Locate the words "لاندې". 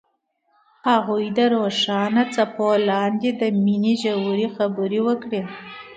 2.89-3.29